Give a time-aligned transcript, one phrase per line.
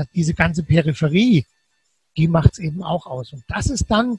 [0.00, 1.44] dass diese ganze Peripherie,
[2.16, 3.32] die macht es eben auch aus.
[3.32, 4.18] Und das ist dann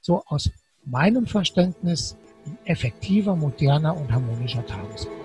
[0.00, 0.50] so aus
[0.84, 5.21] meinem Verständnis ein effektiver, moderner und harmonischer Tagesbau.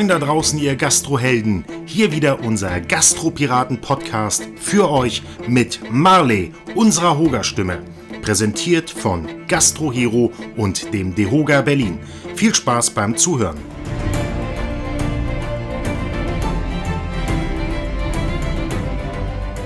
[0.00, 1.62] Moin da draußen, ihr Gastrohelden.
[1.84, 7.82] Hier wieder unser Gastropiraten-Podcast für euch mit Marley, unserer Hoga-Stimme.
[8.22, 11.98] Präsentiert von Gastrohero und dem Dehoga Berlin.
[12.34, 13.58] Viel Spaß beim Zuhören.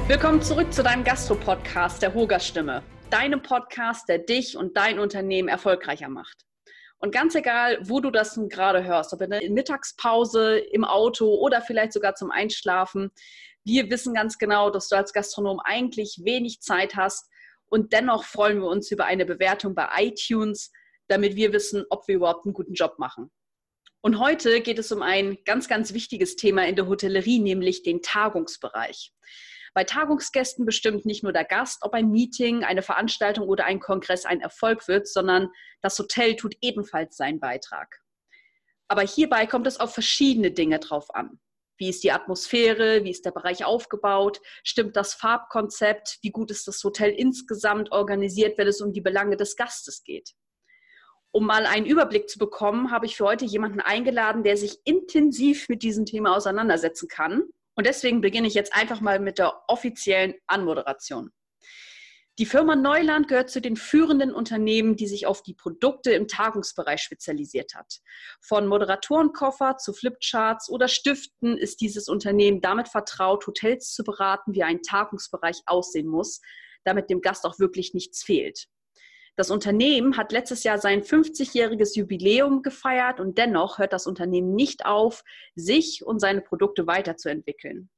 [0.08, 2.82] Willkommen zurück zu deinem Gastro-Podcast der Hoga-Stimme.
[3.08, 6.44] Deinem Podcast, der dich und dein Unternehmen erfolgreicher macht.
[7.04, 11.60] Und ganz egal, wo du das gerade hörst, ob in der Mittagspause, im Auto oder
[11.60, 13.10] vielleicht sogar zum Einschlafen,
[13.62, 17.28] wir wissen ganz genau, dass du als Gastronom eigentlich wenig Zeit hast
[17.66, 20.72] und dennoch freuen wir uns über eine Bewertung bei iTunes,
[21.06, 23.30] damit wir wissen, ob wir überhaupt einen guten Job machen.
[24.00, 28.00] Und heute geht es um ein ganz, ganz wichtiges Thema in der Hotellerie, nämlich den
[28.00, 29.12] Tagungsbereich.
[29.74, 34.24] Bei Tagungsgästen bestimmt nicht nur der Gast, ob ein Meeting, eine Veranstaltung oder ein Kongress
[34.24, 35.50] ein Erfolg wird, sondern
[35.82, 38.00] das Hotel tut ebenfalls seinen Beitrag.
[38.86, 41.40] Aber hierbei kommt es auf verschiedene Dinge drauf an.
[41.76, 43.02] Wie ist die Atmosphäre?
[43.02, 44.40] Wie ist der Bereich aufgebaut?
[44.62, 46.18] Stimmt das Farbkonzept?
[46.22, 50.34] Wie gut ist das Hotel insgesamt organisiert, wenn es um die Belange des Gastes geht?
[51.32, 55.68] Um mal einen Überblick zu bekommen, habe ich für heute jemanden eingeladen, der sich intensiv
[55.68, 57.42] mit diesem Thema auseinandersetzen kann
[57.76, 61.30] und deswegen beginne ich jetzt einfach mal mit der offiziellen Anmoderation.
[62.40, 67.00] Die Firma Neuland gehört zu den führenden Unternehmen, die sich auf die Produkte im Tagungsbereich
[67.00, 68.00] spezialisiert hat.
[68.40, 74.64] Von Moderatorenkoffer zu Flipcharts oder Stiften ist dieses Unternehmen damit vertraut, Hotels zu beraten, wie
[74.64, 76.40] ein Tagungsbereich aussehen muss,
[76.82, 78.66] damit dem Gast auch wirklich nichts fehlt.
[79.36, 84.86] Das Unternehmen hat letztes Jahr sein 50-jähriges Jubiläum gefeiert und dennoch hört das Unternehmen nicht
[84.86, 85.24] auf,
[85.56, 87.90] sich und seine Produkte weiterzuentwickeln.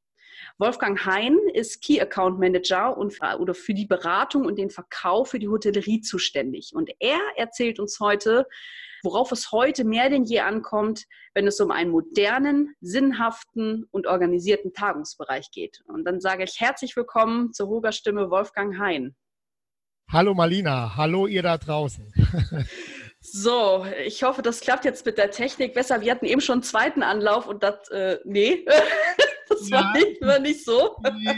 [0.58, 5.38] Wolfgang Hein ist Key Account Manager und oder für die Beratung und den Verkauf für
[5.38, 6.72] die Hotellerie zuständig.
[6.74, 8.46] Und er erzählt uns heute,
[9.02, 11.04] worauf es heute mehr denn je ankommt,
[11.34, 15.82] wenn es um einen modernen, sinnhaften und organisierten Tagungsbereich geht.
[15.86, 19.14] Und dann sage ich herzlich willkommen zur Hoger Stimme Wolfgang Hein.
[20.08, 22.12] Hallo Malina, hallo ihr da draußen.
[23.28, 26.00] So, ich hoffe, das klappt jetzt mit der Technik besser.
[26.00, 28.64] Wir hatten eben schon einen zweiten Anlauf und das, äh, nee,
[29.48, 30.96] das ja, war, nicht, war nicht so.
[31.04, 31.28] Die,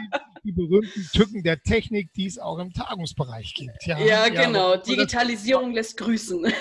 [0.44, 3.86] die, berühmten Tücken der Technik, die es auch im Tagungsbereich gibt.
[3.86, 4.76] Ja, ja, ja genau.
[4.76, 6.44] Digitalisierung lässt grüßen.
[6.44, 6.52] Ja,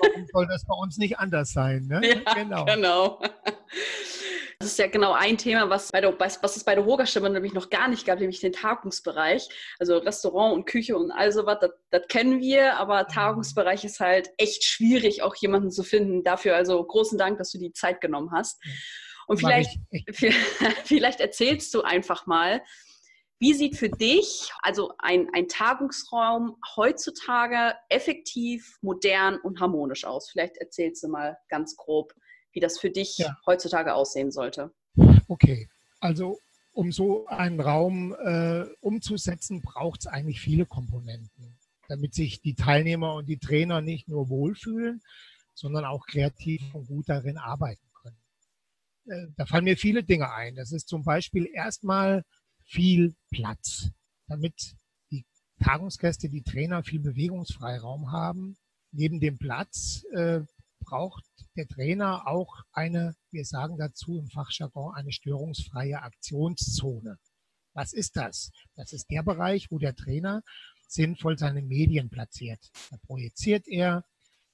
[0.00, 1.86] warum soll das bei uns nicht anders sein?
[1.86, 2.00] Ne?
[2.26, 2.64] Ja, genau.
[2.64, 3.20] genau.
[4.58, 7.52] Das ist ja genau ein Thema, was, bei der, was es bei der Hogerstimme nämlich
[7.52, 9.48] noch gar nicht gab, nämlich den Tagungsbereich.
[9.78, 13.08] Also Restaurant und Küche und all sowas, das, das kennen wir, aber mhm.
[13.08, 16.24] Tagungsbereich ist halt echt schwierig, auch jemanden zu finden.
[16.24, 18.58] Dafür also großen Dank, dass du die Zeit genommen hast.
[19.26, 19.78] Und vielleicht,
[20.84, 22.62] vielleicht erzählst du einfach mal,
[23.38, 30.30] wie sieht für dich also ein, ein Tagungsraum heutzutage effektiv, modern und harmonisch aus?
[30.30, 32.14] Vielleicht erzählst du mal ganz grob,
[32.56, 33.36] wie das für dich ja.
[33.44, 34.72] heutzutage aussehen sollte.
[35.28, 35.68] Okay,
[36.00, 36.38] also
[36.72, 41.58] um so einen Raum äh, umzusetzen, braucht es eigentlich viele Komponenten,
[41.88, 45.02] damit sich die Teilnehmer und die Trainer nicht nur wohlfühlen,
[45.52, 48.16] sondern auch kreativ und gut darin arbeiten können.
[49.06, 50.56] Äh, da fallen mir viele Dinge ein.
[50.56, 52.24] Das ist zum Beispiel erstmal
[52.64, 53.90] viel Platz,
[54.28, 54.76] damit
[55.10, 55.26] die
[55.62, 58.56] Tagungsgäste, die Trainer viel Bewegungsfreiraum haben.
[58.92, 60.40] Neben dem Platz äh,
[60.86, 61.24] braucht
[61.56, 67.18] der Trainer auch eine, wir sagen dazu im Fachjargon, eine störungsfreie Aktionszone.
[67.74, 68.50] Was ist das?
[68.74, 70.42] Das ist der Bereich, wo der Trainer
[70.88, 72.70] sinnvoll seine Medien platziert.
[72.90, 74.04] Da projiziert er,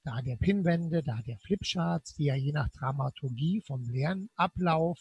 [0.04, 4.98] da hat er Pinwände, da hat er Flipcharts, die er je nach Dramaturgie vom Lernablauf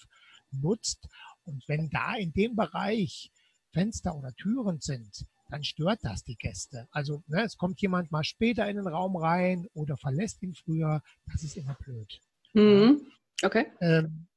[0.51, 1.07] nutzt.
[1.43, 3.31] Und wenn da in dem Bereich
[3.71, 6.87] Fenster oder Türen sind, dann stört das die Gäste.
[6.91, 11.03] Also ne, es kommt jemand mal später in den Raum rein oder verlässt ihn früher.
[11.31, 12.21] Das ist immer blöd.
[12.53, 13.01] Mhm.
[13.43, 13.65] Okay.
[13.81, 14.27] Ähm,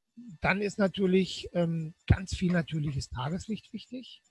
[0.40, 4.22] dann ist natürlich ähm, ganz viel natürliches Tageslicht wichtig.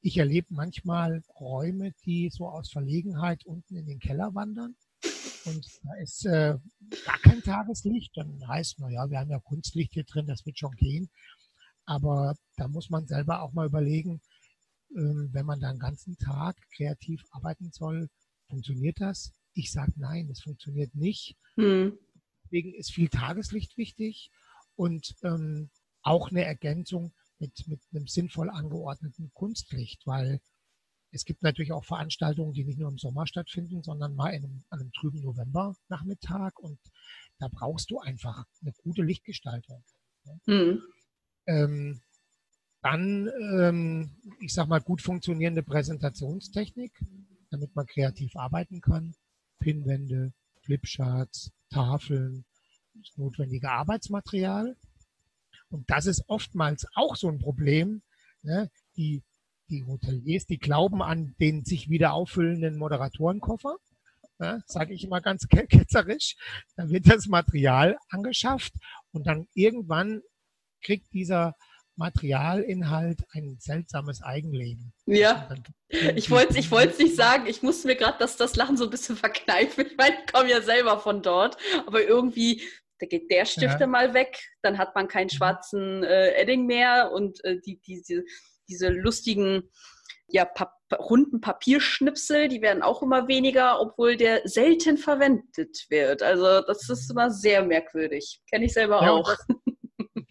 [0.00, 4.74] Ich erlebe manchmal Räume, die so aus Verlegenheit unten in den Keller wandern.
[5.44, 6.58] Und da ist äh,
[7.04, 8.16] gar kein Tageslicht.
[8.16, 11.08] Dann heißt, naja, wir haben ja Kunstlicht hier drin, das wird schon gehen.
[11.84, 14.20] Aber da muss man selber auch mal überlegen,
[14.94, 18.08] wenn man da einen ganzen Tag kreativ arbeiten soll,
[18.48, 19.32] funktioniert das?
[19.54, 21.36] Ich sage nein, es funktioniert nicht.
[21.56, 21.98] Mhm.
[22.44, 24.30] deswegen ist viel Tageslicht wichtig
[24.74, 25.70] und ähm,
[26.02, 30.40] auch eine Ergänzung mit, mit einem sinnvoll angeordneten Kunstlicht, weil
[31.10, 34.64] es gibt natürlich auch Veranstaltungen, die nicht nur im Sommer stattfinden, sondern mal in einem,
[34.70, 36.78] an einem trüben Novembernachmittag und
[37.38, 39.84] da brauchst du einfach eine gute Lichtgestaltung.
[40.46, 40.82] Mhm.
[41.46, 42.00] Ähm,
[42.82, 46.92] dann, ähm, ich sag mal, gut funktionierende Präsentationstechnik,
[47.50, 49.14] damit man kreativ arbeiten kann.
[49.60, 50.32] Pinwände,
[50.62, 52.44] Flipcharts, Tafeln,
[52.94, 54.76] das notwendige Arbeitsmaterial.
[55.70, 58.02] Und das ist oftmals auch so ein Problem.
[58.42, 58.70] Ne?
[58.96, 59.22] Die,
[59.70, 63.76] die Hoteliers, die glauben an den sich wieder auffüllenden Moderatorenkoffer.
[64.38, 64.62] Ne?
[64.66, 66.36] Sage ich immer ganz ketzerisch.
[66.76, 68.74] Dann wird das Material angeschafft
[69.12, 70.20] und dann irgendwann
[70.82, 71.54] kriegt dieser
[71.96, 74.92] Materialinhalt ein seltsames Eigenleben.
[75.06, 75.48] Ja,
[75.88, 77.46] ich wollte ich es nicht sagen.
[77.46, 79.86] Ich musste mir gerade das, das Lachen so ein bisschen verkneifen.
[79.86, 81.56] Ich meine, ich komme ja selber von dort.
[81.86, 82.62] Aber irgendwie,
[82.98, 83.86] da geht der Stift ja.
[83.86, 84.38] mal weg.
[84.62, 85.36] Dann hat man keinen mhm.
[85.36, 87.12] schwarzen äh, Edding mehr.
[87.12, 88.24] Und äh, die, diese,
[88.68, 89.70] diese lustigen,
[90.28, 96.22] ja, Pap runden Papierschnipsel, die werden auch immer weniger, obwohl der selten verwendet wird.
[96.22, 98.42] Also das ist immer sehr merkwürdig.
[98.50, 99.26] Kenne ich selber ja, auch.
[99.26, 99.46] Das,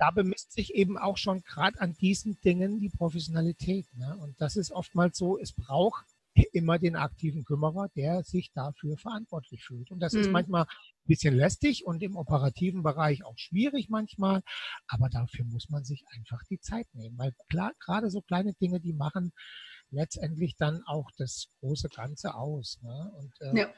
[0.01, 3.85] da bemisst sich eben auch schon gerade an diesen Dingen die Professionalität.
[3.93, 4.17] Ne?
[4.17, 6.05] Und das ist oftmals so, es braucht
[6.53, 9.91] immer den aktiven Kümmerer, der sich dafür verantwortlich fühlt.
[9.91, 10.21] Und das mhm.
[10.21, 14.41] ist manchmal ein bisschen lästig und im operativen Bereich auch schwierig manchmal,
[14.87, 18.79] aber dafür muss man sich einfach die Zeit nehmen, weil klar, gerade so kleine Dinge,
[18.79, 19.33] die machen
[19.91, 22.79] letztendlich dann auch das große Ganze aus.
[22.81, 23.11] Ne?
[23.19, 23.73] Und äh, ja.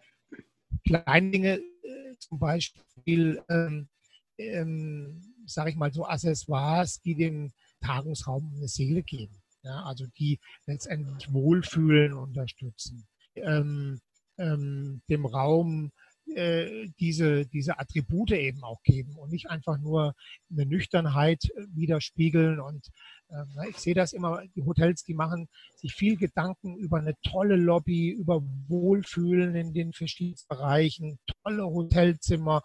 [0.86, 3.90] kleine Dinge, äh, zum Beispiel ähm,
[4.38, 7.52] ähm, sage ich mal, so Accessoires, die dem
[7.82, 9.42] Tagungsraum eine Seele geben.
[9.64, 14.02] Ja, also die letztendlich Wohlfühlen unterstützen, ähm,
[14.38, 15.92] ähm, dem Raum
[16.36, 20.16] äh, diese, diese Attribute eben auch geben und nicht einfach nur
[20.52, 21.44] eine Nüchternheit
[21.74, 22.60] widerspiegeln.
[22.60, 22.88] Und
[23.30, 27.56] äh, ich sehe das immer, die Hotels, die machen sich viel Gedanken über eine tolle
[27.56, 32.64] Lobby, über Wohlfühlen in den verschiedenen Bereichen, tolle Hotelzimmer,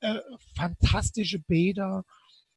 [0.00, 0.20] äh,
[0.56, 2.04] fantastische Bäder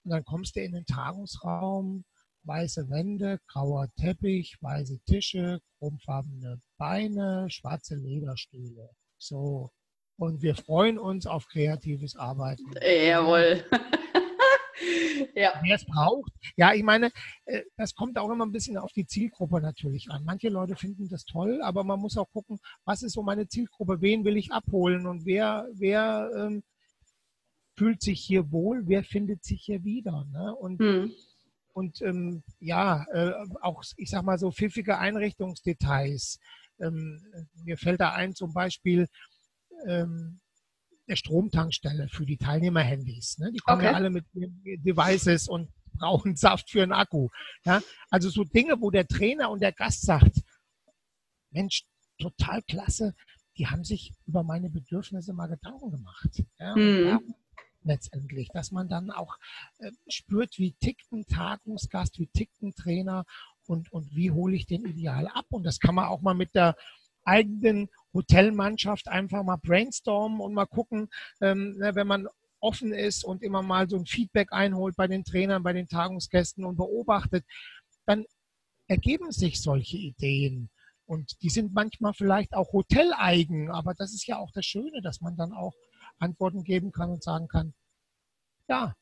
[0.03, 2.05] und dann kommst du in den Tagungsraum,
[2.43, 8.89] weiße Wände, grauer Teppich, weiße Tische, chromfarbene Beine, schwarze Lederstühle.
[9.17, 9.71] So.
[10.17, 12.71] Und wir freuen uns auf kreatives Arbeiten.
[12.81, 13.65] Jawohl.
[15.35, 15.53] ja.
[15.61, 16.31] Wer es braucht.
[16.55, 17.11] Ja, ich meine,
[17.45, 20.23] äh, das kommt auch immer ein bisschen auf die Zielgruppe natürlich an.
[20.23, 24.01] Manche Leute finden das toll, aber man muss auch gucken, was ist so meine Zielgruppe,
[24.01, 26.63] wen will ich abholen und wer, wer ähm,
[27.75, 30.25] fühlt sich hier wohl, wer findet sich hier wieder.
[30.31, 30.55] Ne?
[30.55, 31.11] Und, hm.
[31.73, 36.39] und ähm, ja, äh, auch, ich sag mal so pfiffige Einrichtungsdetails.
[36.79, 37.21] Ähm,
[37.63, 39.07] mir fällt da ein zum Beispiel
[39.87, 40.39] ähm,
[41.07, 43.39] der Stromtankstelle für die Teilnehmerhandys.
[43.39, 43.51] Ne?
[43.51, 43.91] Die kommen okay.
[43.91, 47.29] ja alle mit Devices und brauchen Saft für einen Akku.
[47.65, 47.81] Ja?
[48.09, 50.41] Also so Dinge, wo der Trainer und der Gast sagt,
[51.51, 51.85] Mensch,
[52.19, 53.13] total klasse,
[53.57, 56.43] die haben sich über meine Bedürfnisse mal Gedanken gemacht.
[56.59, 56.75] Ja?
[56.75, 57.35] Mhm
[57.85, 59.37] letztendlich, dass man dann auch
[59.79, 63.25] äh, spürt, wie tickt ein Tagungsgast, wie tickt ein Trainer
[63.67, 65.45] und, und wie hole ich den ideal ab.
[65.49, 66.75] Und das kann man auch mal mit der
[67.25, 71.09] eigenen Hotelmannschaft einfach mal brainstormen und mal gucken,
[71.41, 72.27] ähm, ne, wenn man
[72.59, 76.63] offen ist und immer mal so ein Feedback einholt bei den Trainern, bei den Tagungsgästen
[76.63, 77.45] und beobachtet,
[78.05, 78.25] dann
[78.87, 80.69] ergeben sich solche Ideen.
[81.05, 85.19] Und die sind manchmal vielleicht auch hoteleigen, aber das ist ja auch das Schöne, dass
[85.19, 85.73] man dann auch
[86.23, 87.73] Antworten geben kann und sagen kann,
[88.67, 88.95] ja,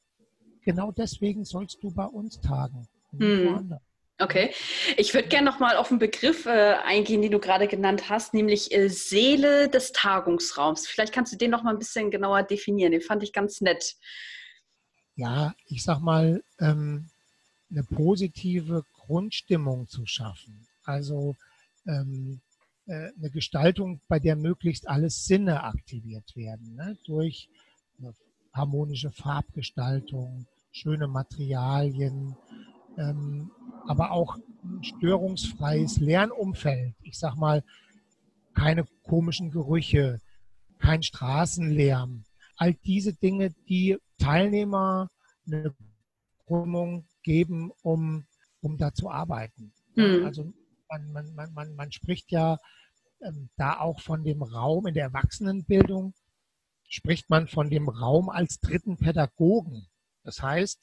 [0.64, 2.88] genau deswegen sollst du bei uns tagen.
[3.12, 3.78] Hm.
[4.20, 4.54] Okay,
[4.98, 8.72] ich würde gerne nochmal auf einen Begriff äh, eingehen, den du gerade genannt hast, nämlich
[8.72, 10.88] äh, Seele des Tagungsraums.
[10.88, 12.92] Vielleicht kannst du den noch mal ein bisschen genauer definieren.
[12.92, 13.96] Den fand ich ganz nett.
[15.16, 17.10] Ja, ich sag mal, ähm,
[17.72, 20.68] eine positive Grundstimmung zu schaffen.
[20.84, 21.36] Also
[21.88, 22.51] ähm, äh,
[22.92, 26.98] eine Gestaltung, bei der möglichst alle Sinne aktiviert werden, ne?
[27.06, 27.50] durch
[28.00, 28.14] eine
[28.54, 32.36] harmonische Farbgestaltung, schöne Materialien,
[32.98, 33.52] ähm,
[33.88, 36.96] aber auch ein störungsfreies Lernumfeld.
[37.02, 37.64] Ich sag mal,
[38.54, 40.20] keine komischen Gerüche,
[40.80, 42.24] kein Straßenlärm.
[42.58, 45.10] All diese Dinge, die Teilnehmer
[45.48, 45.74] eine
[46.46, 48.26] Gründung geben, um,
[48.62, 49.74] um da zu arbeiten.
[49.96, 50.26] Mhm.
[50.26, 50.54] Also
[50.90, 52.58] man, man, man, man, man spricht ja
[53.56, 56.14] da auch von dem Raum in der Erwachsenenbildung,
[56.88, 59.88] spricht man von dem Raum als dritten Pädagogen.
[60.24, 60.80] Das heißt,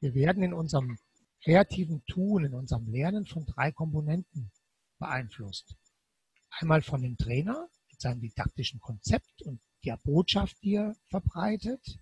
[0.00, 0.98] wir werden in unserem
[1.42, 4.50] kreativen Tun, in unserem Lernen von drei Komponenten
[4.98, 5.76] beeinflusst.
[6.50, 11.98] Einmal von dem Trainer mit seinem didaktischen Konzept und der Botschaft, die er verbreitet.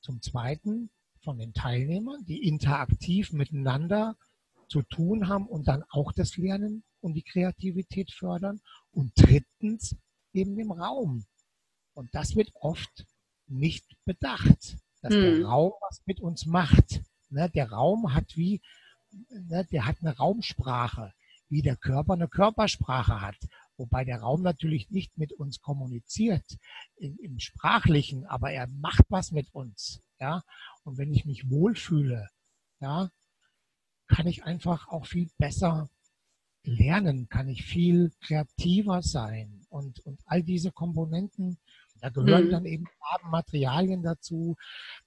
[0.00, 4.16] Zum Zweiten von den Teilnehmern, die interaktiv miteinander
[4.68, 8.60] zu tun haben und dann auch das Lernen und die Kreativität fördern.
[8.92, 9.96] Und drittens
[10.32, 11.26] eben im Raum.
[11.94, 13.06] Und das wird oft
[13.46, 15.20] nicht bedacht, dass hm.
[15.20, 17.02] der Raum was mit uns macht.
[17.28, 18.60] Ne, der Raum hat wie,
[19.30, 21.12] ne, der hat eine Raumsprache,
[21.48, 23.36] wie der Körper eine Körpersprache hat.
[23.76, 26.44] Wobei der Raum natürlich nicht mit uns kommuniziert
[26.96, 30.02] im, im Sprachlichen, aber er macht was mit uns.
[30.20, 30.44] Ja,
[30.84, 32.28] und wenn ich mich wohlfühle,
[32.80, 33.10] ja,
[34.08, 35.88] kann ich einfach auch viel besser
[36.64, 41.58] lernen, kann ich viel kreativer sein und, und all diese Komponenten,
[42.00, 42.50] da gehören mhm.
[42.50, 42.84] dann eben
[43.30, 44.56] Materialien dazu.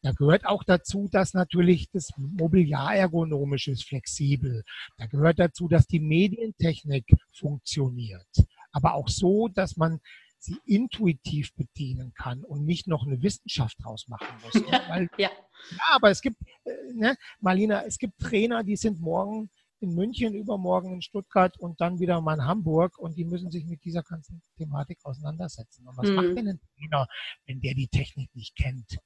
[0.01, 4.63] Da gehört auch dazu, dass natürlich das Mobiliar ergonomisch ist, flexibel.
[4.97, 8.27] Da gehört dazu, dass die Medientechnik funktioniert.
[8.71, 9.99] Aber auch so, dass man
[10.39, 14.53] sie intuitiv bedienen kann und nicht noch eine Wissenschaft draus machen muss.
[14.89, 15.29] Weil, ja.
[15.71, 20.33] ja, aber es gibt, äh, ne, Marlina, es gibt Trainer, die sind morgen in München,
[20.33, 24.03] übermorgen in Stuttgart und dann wieder mal in Hamburg und die müssen sich mit dieser
[24.03, 25.87] ganzen Thematik auseinandersetzen.
[25.87, 26.15] Und was mhm.
[26.15, 27.07] macht denn ein Trainer,
[27.45, 28.99] wenn der die Technik nicht kennt?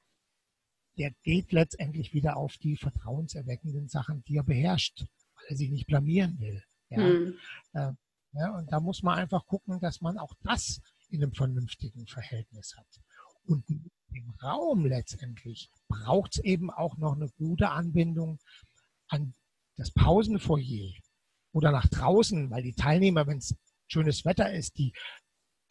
[0.97, 5.87] Der geht letztendlich wieder auf die vertrauenserweckenden Sachen, die er beherrscht, weil er sich nicht
[5.87, 6.63] blamieren will.
[6.89, 6.99] Ja?
[6.99, 7.37] Mhm.
[7.73, 7.91] Äh,
[8.33, 12.75] ja, und da muss man einfach gucken, dass man auch das in einem vernünftigen Verhältnis
[12.77, 13.01] hat.
[13.45, 18.39] Und im Raum letztendlich braucht es eben auch noch eine gute Anbindung
[19.07, 19.33] an
[19.79, 20.93] das Pausenfoyer
[21.53, 23.55] oder nach draußen, weil die Teilnehmer, wenn es
[23.87, 24.93] schönes Wetter ist, die,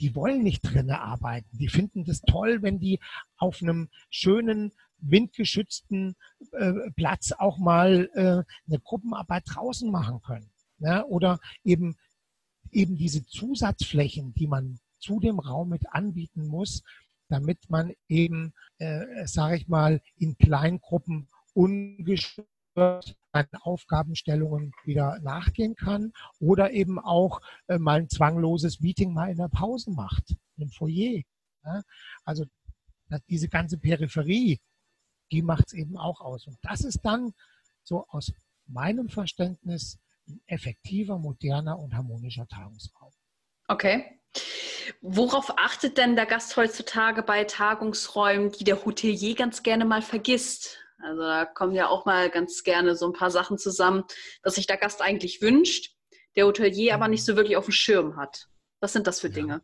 [0.00, 1.57] die wollen nicht drinnen arbeiten.
[1.59, 3.00] Die finden das toll, wenn die
[3.37, 6.17] auf einem schönen, windgeschützten
[6.53, 10.50] äh, Platz auch mal äh, eine Gruppenarbeit draußen machen können.
[10.79, 11.05] Ja?
[11.05, 11.97] Oder eben,
[12.73, 16.83] eben diese Zusatzflächen, die man zu dem Raum mit anbieten muss,
[17.29, 22.49] damit man eben, äh, sage ich mal, in Kleingruppen ungestört
[22.79, 29.37] seinen Aufgabenstellungen wieder nachgehen kann oder eben auch äh, mal ein zwangloses Meeting mal in
[29.37, 31.23] der Pause macht, im Foyer.
[31.65, 31.83] Ja?
[32.25, 32.45] Also
[33.29, 34.61] diese ganze Peripherie,
[35.33, 36.47] die macht es eben auch aus.
[36.47, 37.33] Und das ist dann
[37.83, 38.33] so aus
[38.67, 43.13] meinem Verständnis ein effektiver, moderner und harmonischer Tagungsraum.
[43.67, 44.21] Okay.
[45.01, 50.79] Worauf achtet denn der Gast heutzutage bei Tagungsräumen, die der Hotelier ganz gerne mal vergisst?
[51.00, 54.05] Also da kommen ja auch mal ganz gerne so ein paar Sachen zusammen,
[54.43, 55.95] was sich der Gast eigentlich wünscht,
[56.37, 58.49] der Hotelier aber nicht so wirklich auf dem Schirm hat.
[58.81, 59.55] Was sind das für Dinge?
[59.55, 59.61] Ja.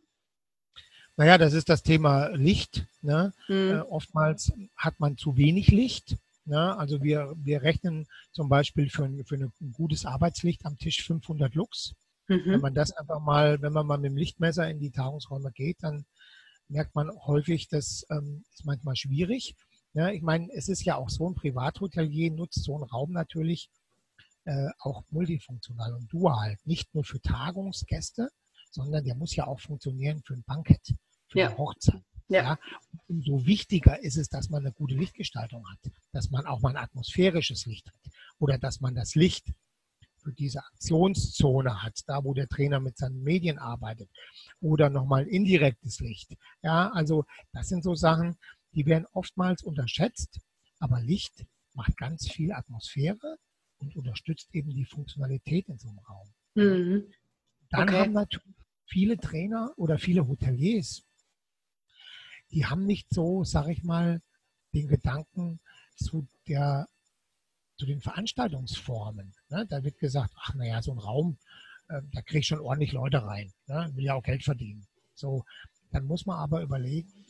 [1.17, 2.85] Naja, das ist das Thema Licht.
[3.01, 3.33] Ne?
[3.47, 3.71] Hm.
[3.71, 6.17] Äh, oftmals hat man zu wenig Licht.
[6.45, 6.77] Ne?
[6.77, 11.55] Also wir, wir rechnen zum Beispiel für ein, für ein gutes Arbeitslicht am Tisch 500
[11.55, 11.93] Lux.
[12.27, 12.41] Mhm.
[12.45, 15.77] Wenn man das einfach mal, wenn man mal mit dem Lichtmesser in die Tagungsräume geht,
[15.81, 16.05] dann
[16.67, 19.55] merkt man häufig, das ähm, ist manchmal schwierig.
[19.95, 23.69] Ja, ich meine, es ist ja auch so, ein Privathotelier nutzt so einen Raum natürlich
[24.43, 26.57] äh, auch multifunktional und dual.
[26.65, 28.29] Nicht nur für Tagungsgäste,
[28.71, 30.93] sondern der muss ja auch funktionieren für ein Bankett,
[31.29, 31.47] für ja.
[31.47, 32.03] eine Hochzeit.
[32.27, 32.43] Ja.
[32.43, 32.59] ja.
[33.07, 36.83] Umso wichtiger ist es, dass man eine gute Lichtgestaltung hat, dass man auch mal ein
[36.83, 39.53] atmosphärisches Licht hat oder dass man das Licht
[40.17, 44.09] für diese Aktionszone hat, da wo der Trainer mit seinen Medien arbeitet
[44.59, 46.35] oder nochmal indirektes Licht.
[46.63, 47.23] Ja, also
[47.53, 48.35] das sind so Sachen,
[48.75, 50.39] die werden oftmals unterschätzt,
[50.79, 53.37] aber Licht macht ganz viel Atmosphäre
[53.77, 56.33] und unterstützt eben die Funktionalität in so einem Raum.
[56.55, 57.13] Mhm.
[57.69, 57.99] Dann okay.
[57.99, 58.55] haben natürlich
[58.85, 61.03] viele Trainer oder viele Hoteliers,
[62.51, 64.21] die haben nicht so, sag ich mal,
[64.73, 65.59] den Gedanken
[65.95, 66.87] zu der
[67.77, 69.33] zu den Veranstaltungsformen.
[69.49, 69.65] Ne?
[69.67, 71.37] Da wird gesagt, ach naja, so ein Raum,
[71.89, 73.91] äh, da kriege ich schon ordentlich Leute rein, ne?
[73.95, 74.87] will ja auch Geld verdienen.
[75.13, 75.43] So,
[75.91, 77.24] dann muss man aber überlegen,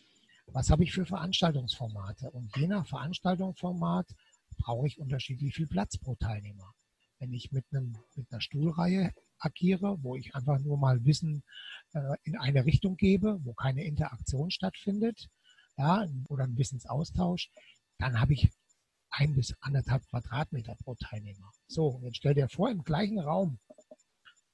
[0.55, 2.31] was habe ich für Veranstaltungsformate?
[2.31, 4.07] Und je nach Veranstaltungsformat
[4.57, 6.73] brauche ich unterschiedlich viel Platz pro Teilnehmer.
[7.19, 11.43] Wenn ich mit, einem, mit einer Stuhlreihe agiere, wo ich einfach nur mal Wissen
[11.91, 15.27] äh, in eine Richtung gebe, wo keine Interaktion stattfindet,
[15.77, 17.49] ja, oder ein Wissensaustausch,
[17.97, 18.49] dann habe ich
[19.09, 21.51] ein bis anderthalb Quadratmeter pro Teilnehmer.
[21.67, 23.59] So, und jetzt stell dir vor, im gleichen Raum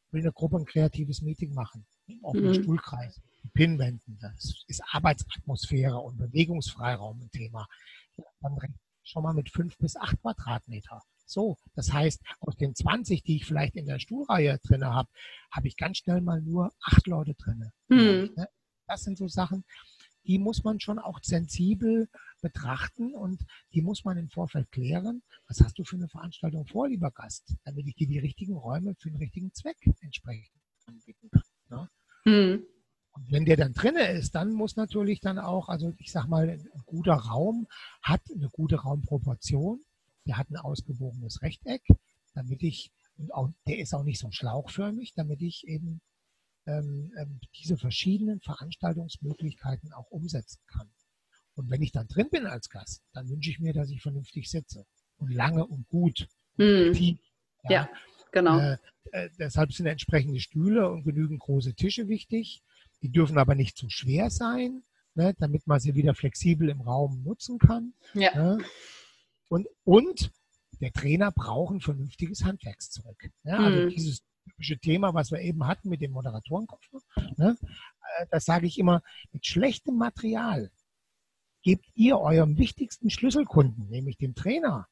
[0.10, 1.86] will eine Gruppe ein kreatives Meeting machen,
[2.24, 2.55] auf einem mhm.
[2.55, 3.22] Stuhlkreis.
[3.50, 4.17] Pinwänden.
[4.21, 7.67] Das ist Arbeitsatmosphäre und Bewegungsfreiraum ein Thema.
[8.41, 8.57] Dann
[9.03, 11.01] schon mal mit fünf bis acht Quadratmeter.
[11.25, 15.10] So, das heißt, aus den 20, die ich vielleicht in der Stuhlreihe drin habe,
[15.50, 17.71] habe ich ganz schnell mal nur acht Leute drin.
[17.88, 18.36] Mhm.
[18.86, 19.63] Das sind so Sachen,
[20.25, 22.10] die muss man schon auch sensibel
[22.41, 25.24] betrachten und die muss man im Vorfeld klären.
[25.48, 28.95] Was hast du für eine Veranstaltung vor, lieber Gast, damit ich dir die richtigen Räume
[28.95, 30.51] für den richtigen Zweck entsprechend
[30.86, 31.43] anbieten kann.
[31.69, 31.89] Ne?
[32.25, 32.65] Mhm.
[33.27, 36.84] Wenn der dann drinne ist, dann muss natürlich dann auch, also ich sag mal, ein
[36.86, 37.68] guter Raum
[38.01, 39.84] hat eine gute Raumproportion,
[40.25, 41.82] der hat ein ausgewogenes Rechteck,
[42.34, 46.01] damit ich, und auch, der ist auch nicht so schlauchförmig, damit ich eben
[46.68, 50.89] ähm, ähm, diese verschiedenen Veranstaltungsmöglichkeiten auch umsetzen kann.
[51.56, 54.50] Und wenn ich dann drin bin als Gast, dann wünsche ich mir, dass ich vernünftig
[54.50, 54.86] sitze
[55.18, 56.27] und lange und gut.
[56.58, 56.94] Hm.
[56.94, 57.20] Tief,
[57.63, 57.89] ja, ja,
[58.32, 58.60] genau.
[58.60, 58.77] Äh,
[59.12, 62.63] äh, deshalb sind entsprechende Stühle und genügend große Tische wichtig.
[63.01, 64.84] Die dürfen aber nicht zu schwer sein,
[65.15, 67.93] ne, damit man sie wieder flexibel im Raum nutzen kann.
[68.13, 68.36] Ja.
[68.36, 68.63] Ne?
[69.50, 70.31] Und, und
[70.79, 73.31] der Trainer braucht ein vernünftiges Handwerkszeug.
[73.43, 73.58] Ne?
[73.58, 73.89] Also mhm.
[73.89, 77.00] dieses typische Thema, was wir eben hatten mit dem Moderatorenkoffer,
[77.38, 77.58] ne?
[78.17, 80.72] Äh, das sage ich immer, mit schlechtem Material
[81.63, 84.88] gebt ihr eurem wichtigsten Schlüsselkunden, nämlich dem Trainer,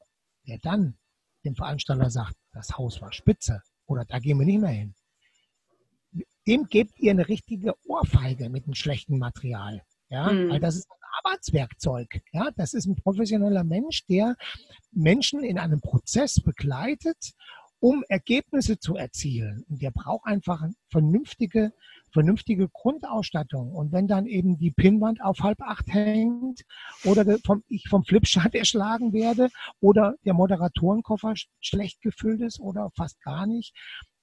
[0.46, 0.98] der dann
[1.44, 4.94] dem Veranstalter sagt, das Haus war spitze oder da gehen wir nicht mehr hin.
[6.46, 9.82] Dem gebt ihr eine richtige Ohrfeige mit einem schlechten Material.
[10.08, 10.50] Ja, mhm.
[10.50, 12.22] weil das ist ein Arbeitswerkzeug.
[12.32, 14.36] Ja, das ist ein professioneller Mensch, der
[14.90, 17.32] Menschen in einem Prozess begleitet,
[17.78, 19.64] um Ergebnisse zu erzielen.
[19.68, 21.72] Und der braucht einfach eine vernünftige
[22.12, 23.72] vernünftige Grundausstattung.
[23.72, 26.62] Und wenn dann eben die Pinnwand auf halb acht hängt
[27.04, 29.48] oder vom, ich vom Flipchart erschlagen werde
[29.80, 33.74] oder der Moderatorenkoffer schlecht gefüllt ist oder fast gar nicht,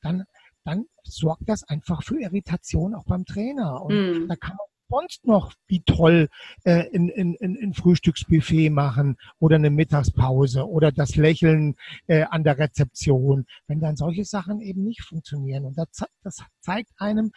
[0.01, 0.25] dann,
[0.67, 3.81] dann sorgt das einfach für Irritation auch beim Trainer.
[3.81, 4.27] Und mm.
[4.27, 6.27] da kann man sonst noch wie toll
[6.65, 11.75] äh, in, in, in, ein Frühstücksbuffet machen oder eine Mittagspause oder das Lächeln
[12.07, 15.65] äh, an der Rezeption, wenn dann solche Sachen eben nicht funktionieren.
[15.65, 15.87] Und das,
[16.21, 17.31] das zeigt einem,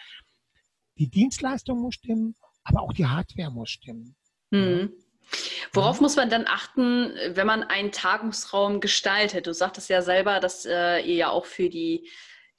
[0.99, 2.35] die Dienstleistung muss stimmen,
[2.65, 4.17] aber auch die Hardware muss stimmen.
[4.51, 4.93] Mhm.
[5.73, 9.47] Worauf muss man dann achten, wenn man einen Tagungsraum gestaltet?
[9.47, 12.09] Du sagtest ja selber, dass äh, ihr ja auch für die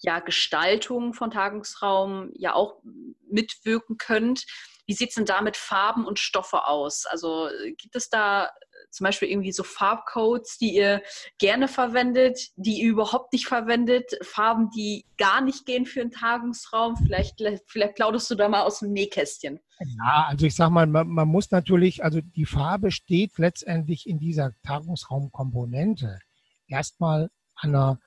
[0.02, 2.82] ja, Gestaltung von Tagungsraum ja auch
[3.30, 4.46] mitwirken könnt.
[4.88, 7.06] Wie sieht es denn da mit Farben und Stoffe aus?
[7.06, 8.50] Also gibt es da
[8.90, 11.02] zum Beispiel irgendwie so Farbcodes, die ihr
[11.38, 16.98] gerne verwendet, die ihr überhaupt nicht verwendet, Farben, die gar nicht gehen für einen Tagungsraum.
[16.98, 19.60] Vielleicht, vielleicht plauderst du da mal aus dem Nähkästchen.
[19.80, 24.20] Ja, also ich sage mal, man, man muss natürlich, also die Farbe steht letztendlich in
[24.20, 26.20] dieser Tagungsraumkomponente
[26.68, 28.00] erstmal an der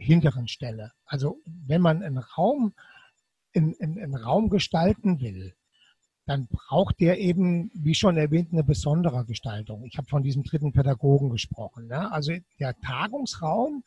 [0.00, 0.92] hinteren Stelle.
[1.04, 2.74] Also wenn man einen Raum,
[3.52, 5.54] in, in, einen Raum gestalten will,
[6.26, 9.84] dann braucht der eben, wie schon erwähnt, eine besondere Gestaltung.
[9.84, 11.86] Ich habe von diesem dritten Pädagogen gesprochen.
[11.88, 12.10] Ne?
[12.12, 13.84] Also der Tagungsraum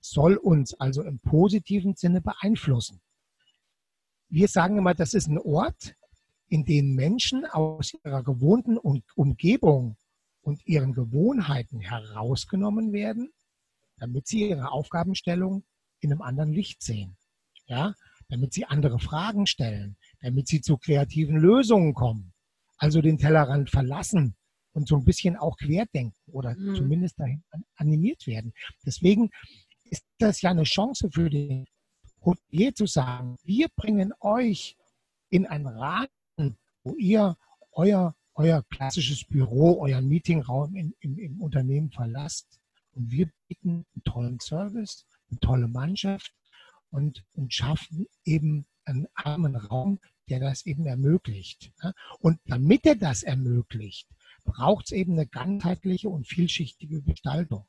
[0.00, 3.00] soll uns also im positiven Sinne beeinflussen.
[4.28, 5.94] Wir sagen immer, das ist ein Ort,
[6.48, 9.96] in dem Menschen aus ihrer gewohnten Umgebung
[10.42, 13.32] und ihren Gewohnheiten herausgenommen werden,
[14.04, 15.64] damit sie ihre Aufgabenstellung
[16.00, 17.16] in einem anderen Licht sehen.
[17.66, 17.94] Ja,
[18.28, 22.34] damit sie andere Fragen stellen, damit sie zu kreativen Lösungen kommen.
[22.76, 24.36] Also den Tellerrand verlassen
[24.72, 26.74] und so ein bisschen auch querdenken oder mhm.
[26.74, 27.42] zumindest dahin
[27.76, 28.52] animiert werden.
[28.84, 29.30] Deswegen
[29.84, 31.64] ist das ja eine Chance für den
[32.22, 34.76] Hotelier zu sagen, wir bringen euch
[35.30, 37.38] in einen Rahmen, wo ihr
[37.72, 42.60] euer, euer klassisches Büro, euren Meetingraum in, im, im Unternehmen verlasst.
[42.94, 46.32] Und wir bieten einen tollen Service, eine tolle Mannschaft
[46.90, 51.72] und, und schaffen eben einen armen Raum, der das eben ermöglicht.
[52.20, 54.08] Und damit er das ermöglicht,
[54.44, 57.66] braucht es eben eine ganzheitliche und vielschichtige Gestaltung.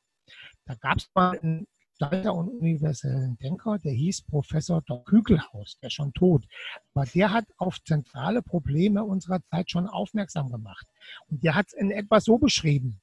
[0.64, 1.66] Da gab es mal einen
[1.98, 5.02] Gestalter und universellen Denker, der hieß Professor Dr.
[5.04, 6.44] Kügelhaus, der ist schon tot.
[6.92, 10.86] Aber der hat auf zentrale Probleme unserer Zeit schon aufmerksam gemacht.
[11.28, 13.00] Und der hat es in etwa so beschrieben.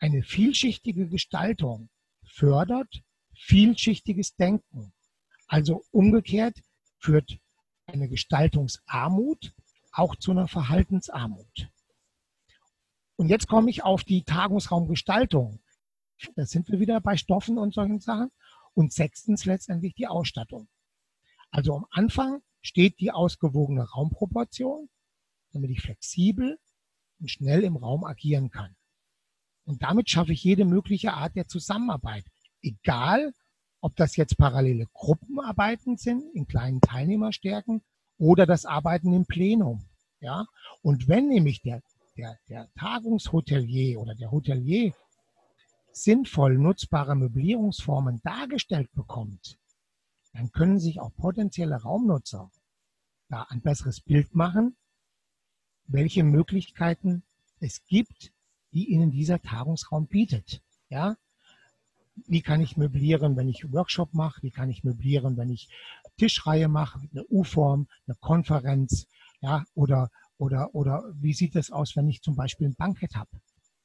[0.00, 1.90] Eine vielschichtige Gestaltung
[2.24, 3.02] fördert
[3.34, 4.92] vielschichtiges Denken.
[5.46, 6.60] Also umgekehrt
[6.98, 7.38] führt
[7.86, 9.54] eine Gestaltungsarmut
[9.92, 11.70] auch zu einer Verhaltensarmut.
[13.16, 15.60] Und jetzt komme ich auf die Tagungsraumgestaltung.
[16.36, 18.30] Da sind wir wieder bei Stoffen und solchen Sachen.
[18.74, 20.68] Und sechstens letztendlich die Ausstattung.
[21.50, 24.88] Also am Anfang steht die ausgewogene Raumproportion,
[25.52, 26.60] damit ich flexibel
[27.18, 28.76] und schnell im Raum agieren kann.
[29.68, 32.24] Und damit schaffe ich jede mögliche Art der Zusammenarbeit.
[32.62, 33.34] Egal,
[33.82, 37.82] ob das jetzt parallele Gruppenarbeiten sind in kleinen Teilnehmerstärken
[38.16, 39.84] oder das Arbeiten im Plenum.
[40.20, 40.46] Ja,
[40.80, 41.82] und wenn nämlich der,
[42.16, 44.94] der, der Tagungshotelier oder der Hotelier
[45.92, 49.58] sinnvoll nutzbare Möblierungsformen dargestellt bekommt,
[50.32, 52.50] dann können sich auch potenzielle Raumnutzer
[53.28, 54.78] da ein besseres Bild machen,
[55.88, 57.22] welche Möglichkeiten
[57.60, 58.32] es gibt,
[58.72, 60.62] die ihnen dieser Tagungsraum bietet.
[60.90, 61.16] Ja,
[62.26, 65.68] wie kann ich möblieren, wenn ich Workshop mache, wie kann ich möblieren, wenn ich
[66.16, 69.06] Tischreihe mache, eine U-Form, eine Konferenz,
[69.40, 73.30] Ja, oder, oder, oder wie sieht es aus, wenn ich zum Beispiel ein Bankett habe?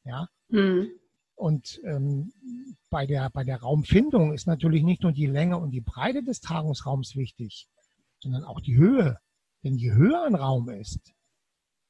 [0.04, 0.28] Ja.
[0.50, 0.90] Mhm.
[1.36, 2.34] Und ähm,
[2.90, 6.42] bei, der, bei der Raumfindung ist natürlich nicht nur die Länge und die Breite des
[6.42, 7.68] Tagungsraums wichtig,
[8.20, 9.20] sondern auch die Höhe.
[9.64, 11.14] Denn je höher ein Raum ist,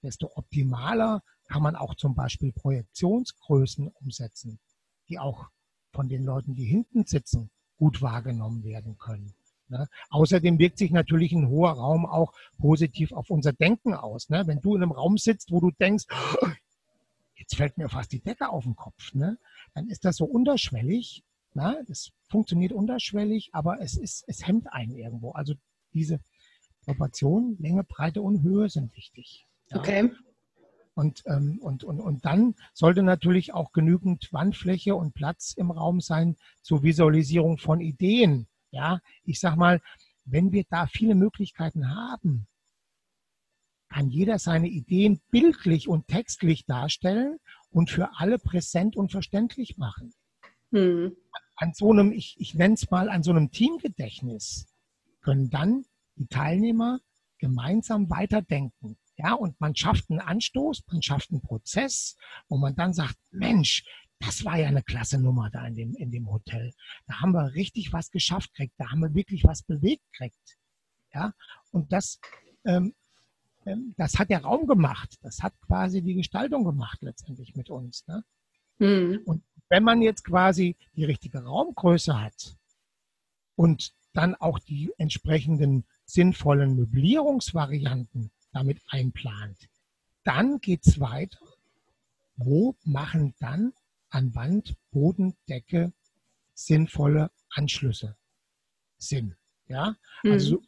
[0.02, 1.24] desto optimaler
[1.54, 4.60] kann man auch zum Beispiel Projektionsgrößen umsetzen,
[5.08, 5.50] die auch
[5.92, 9.36] von den Leuten, die hinten sitzen, gut wahrgenommen werden können.
[9.68, 9.88] Ne?
[10.10, 14.30] Außerdem wirkt sich natürlich ein hoher Raum auch positiv auf unser Denken aus.
[14.30, 14.48] Ne?
[14.48, 16.06] Wenn du in einem Raum sitzt, wo du denkst,
[17.36, 19.38] jetzt fällt mir fast die Decke auf den Kopf, ne?
[19.76, 21.24] dann ist das so unterschwellig.
[21.54, 21.84] Ne?
[21.88, 25.34] Das funktioniert unterschwellig, aber es, ist, es hemmt einen irgendwo.
[25.34, 25.54] Also
[25.94, 26.20] diese
[26.86, 29.46] Proportionen, Länge, Breite und Höhe sind wichtig.
[29.70, 29.78] Ja?
[29.78, 30.10] Okay.
[30.96, 36.02] Und, ähm, und, und, und dann sollte natürlich auch genügend Wandfläche und Platz im Raum
[36.02, 38.48] sein zur Visualisierung von Ideen.
[38.70, 39.82] Ja, ich sag mal,
[40.26, 42.48] wenn wir da viele Möglichkeiten haben,
[43.90, 47.38] kann jeder seine Ideen bildlich und textlich darstellen
[47.70, 50.14] und für alle präsent und verständlich machen.
[50.72, 51.16] Hm.
[51.56, 54.68] An so einem, ich, ich nenne es mal, an so einem Teamgedächtnis
[55.22, 57.00] können dann die Teilnehmer
[57.38, 58.98] gemeinsam weiterdenken.
[59.18, 63.86] Ja, und man schafft einen Anstoß, man schafft einen Prozess, wo man dann sagt, Mensch,
[64.20, 66.74] das war ja eine klasse Nummer da in dem, in dem Hotel.
[67.08, 68.74] Da haben wir richtig was geschafft gekriegt.
[68.78, 70.58] Da haben wir wirklich was bewegt gekriegt.
[71.14, 71.34] Ja,
[71.72, 72.20] und das,
[72.66, 72.96] ähm,
[73.66, 75.18] ähm, das hat der Raum gemacht.
[75.22, 78.08] Das hat quasi die Gestaltung gemacht letztendlich mit uns.
[78.08, 78.24] Ne?
[78.80, 79.22] Mhm.
[79.26, 82.56] Und wenn man jetzt quasi die richtige Raumgröße hat
[83.56, 89.58] und dann auch die entsprechenden sinnvollen Möblierungsvarianten damit einplant,
[90.24, 91.40] dann geht es weiter.
[92.36, 93.74] Wo machen dann
[94.10, 95.92] an Wand, Boden, Decke
[96.54, 98.16] sinnvolle Anschlüsse
[98.98, 99.36] Sinn?
[99.68, 100.32] Ja, also mhm.
[100.32, 100.64] also so,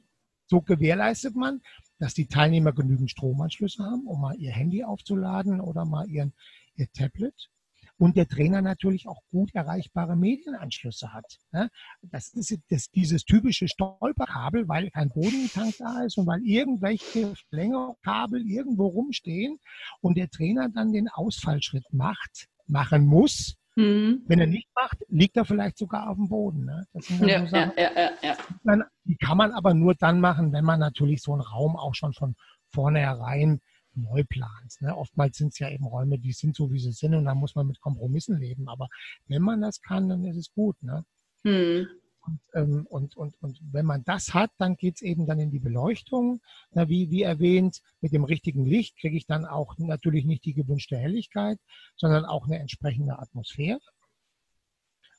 [0.48, 1.62] so gewährleistet man,
[2.00, 6.34] dass die Teilnehmer genügend Stromanschlüsse haben, um mal ihr Handy aufzuladen oder mal ihren,
[6.76, 7.50] ihr Tablet.
[7.97, 11.38] Und der Trainer natürlich auch gut erreichbare Medienanschlüsse hat.
[12.01, 18.45] Das ist das, dieses typische Stolperkabel, weil kein Bodentank da ist und weil irgendwelche Verlängerkabel
[18.45, 19.60] irgendwo rumstehen
[20.01, 24.23] und der Trainer dann den Ausfallschritt macht, machen muss, Mhm.
[24.27, 26.65] Wenn er nicht macht, liegt er vielleicht sogar auf dem Boden.
[26.65, 26.88] Ne?
[26.93, 31.21] ja, so ja, ja, ja, Die kann man aber nur dann machen, wenn man natürlich
[31.21, 32.36] so einen Raum auch schon von
[32.69, 33.60] vornherein
[33.97, 34.81] neu plant.
[34.81, 34.95] Ne?
[34.95, 37.55] Oftmals sind es ja eben Räume, die sind so, wie sie sind und dann muss
[37.55, 38.67] man mit Kompromissen leben.
[38.67, 38.88] Aber
[39.27, 40.81] wenn man das kann, dann ist es gut.
[40.81, 41.05] Ne?
[41.43, 41.88] Mhm.
[42.25, 45.51] Und, ähm, und, und, und wenn man das hat, dann geht es eben dann in
[45.51, 46.41] die Beleuchtung.
[46.71, 50.53] Na, wie, wie erwähnt, mit dem richtigen Licht kriege ich dann auch natürlich nicht die
[50.53, 51.60] gewünschte Helligkeit,
[51.95, 53.79] sondern auch eine entsprechende Atmosphäre.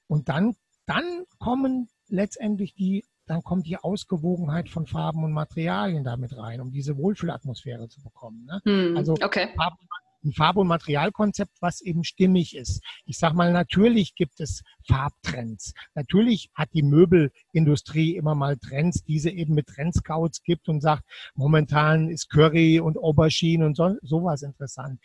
[0.08, 6.36] Und dann, dann kommen letztendlich die, dann kommt die Ausgewogenheit von Farben und Materialien damit
[6.36, 8.44] rein, um diese Wohlfühlatmosphäre zu bekommen.
[8.46, 8.60] Ne?
[8.64, 9.48] Hm, also okay.
[9.56, 9.76] Farben
[10.26, 12.82] ein Farb- und Materialkonzept, was eben stimmig ist.
[13.04, 15.72] Ich sage mal, natürlich gibt es Farbtrends.
[15.94, 22.08] Natürlich hat die Möbelindustrie immer mal Trends, diese eben mit Trendscouts gibt und sagt, momentan
[22.10, 25.00] ist Curry und Aubergine und so, sowas interessant.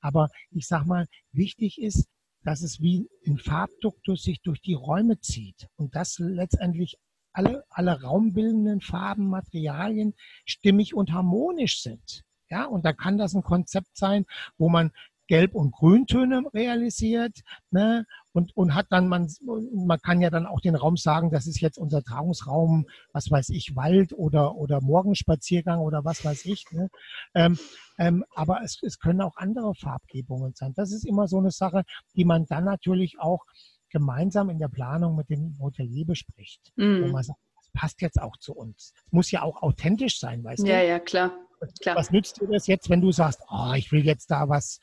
[0.00, 2.08] Aber ich sage mal, wichtig ist,
[2.44, 6.98] dass es wie ein Farbduktus sich durch die Räume zieht und das letztendlich
[7.32, 10.14] alle, alle raumbildenden Farben, Materialien
[10.44, 12.24] stimmig und harmonisch sind.
[12.50, 14.26] Ja, und da kann das ein Konzept sein,
[14.58, 14.92] wo man
[15.28, 17.40] Gelb- und Grüntöne realisiert,
[17.70, 18.04] ne?
[18.32, 19.30] Und, und hat dann, man,
[19.74, 23.50] man kann ja dann auch den Raum sagen, das ist jetzt unser Tagungsraum, was weiß
[23.50, 26.64] ich, Wald oder, oder Morgenspaziergang oder was weiß ich.
[26.70, 26.88] Ne?
[27.34, 27.58] Ähm,
[27.98, 30.72] ähm, aber es, es können auch andere Farbgebungen sein.
[30.76, 31.84] Das ist immer so eine Sache,
[32.16, 33.44] die man dann natürlich auch
[33.92, 36.72] gemeinsam in der Planung mit dem Hotelier bespricht.
[36.76, 37.02] Mm.
[37.02, 38.92] Wo man sagt, das passt jetzt auch zu uns.
[39.06, 40.82] Es muss ja auch authentisch sein, weißt ja, du?
[40.82, 41.32] Ja, ja, klar.
[41.80, 41.94] Klar.
[41.94, 44.80] Was nützt dir das jetzt, wenn du sagst, oh, ich will jetzt da was,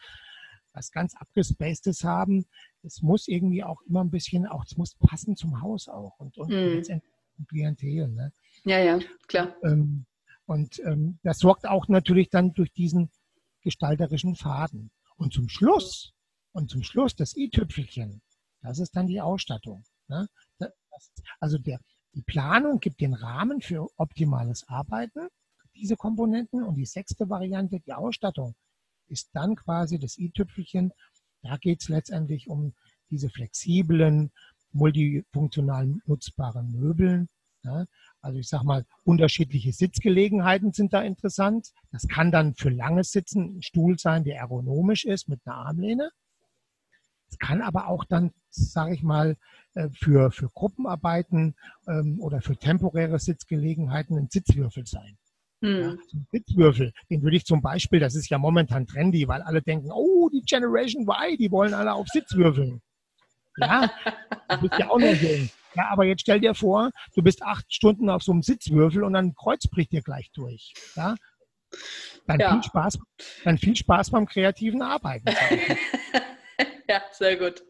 [0.72, 2.46] was ganz abgespacedes haben?
[2.84, 6.38] Es muss irgendwie auch immer ein bisschen, auch es muss passen zum Haus auch und,
[6.38, 6.76] und mm.
[6.76, 8.08] letztendlich zum Klientel.
[8.08, 8.32] Ne?
[8.64, 9.56] Ja, ja, klar.
[9.64, 10.06] Ähm,
[10.46, 13.12] und ähm, das sorgt auch natürlich dann durch diesen
[13.62, 14.92] gestalterischen Faden.
[15.18, 16.14] Und zum Schluss,
[16.54, 18.22] und zum Schluss das i-Tüpfelchen,
[18.62, 19.84] das ist dann die Ausstattung.
[20.08, 20.28] Ne?
[20.58, 20.72] Das,
[21.40, 21.80] also der,
[22.14, 25.30] die Planung gibt den Rahmen für optimales Arbeiten
[25.80, 26.64] diese Komponenten.
[26.64, 28.56] Und die sechste Variante, die Ausstattung,
[29.08, 30.92] ist dann quasi das i-Tüpfelchen.
[31.42, 32.74] Da geht es letztendlich um
[33.10, 34.32] diese flexiblen,
[34.72, 37.30] multifunktional nutzbaren Möbeln.
[37.64, 37.86] Ja,
[38.22, 41.72] also ich sage mal, unterschiedliche Sitzgelegenheiten sind da interessant.
[41.92, 46.10] Das kann dann für langes Sitzen ein Stuhl sein, der ergonomisch ist mit einer Armlehne.
[47.30, 49.38] Es kann aber auch dann, sage ich mal,
[49.76, 51.56] äh, für, für Gruppenarbeiten
[51.88, 55.18] ähm, oder für temporäre Sitzgelegenheiten ein Sitzwürfel sein.
[55.62, 55.82] Hm.
[55.82, 59.62] Ja, so Sitzwürfel, den würde ich zum Beispiel, das ist ja momentan trendy, weil alle
[59.62, 62.82] denken, oh, die Generation Y, die wollen alle auf Sitzwürfeln.
[63.58, 63.92] Ja,
[64.50, 65.50] du bist ja auch noch jung.
[65.76, 69.14] Ja, aber jetzt stell dir vor, du bist acht Stunden auf so einem Sitzwürfel und
[69.14, 70.74] dann Kreuz bricht dir gleich durch.
[70.96, 71.16] Ja?
[72.26, 72.54] Dann, ja.
[72.54, 73.00] Viel Spaß,
[73.44, 75.26] dann viel Spaß beim kreativen Arbeiten.
[76.90, 77.64] ja, sehr gut.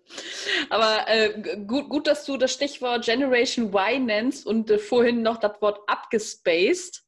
[0.70, 5.38] Aber äh, gut, gut, dass du das Stichwort Generation Y nennst und äh, vorhin noch
[5.38, 7.04] das Wort abgespaced.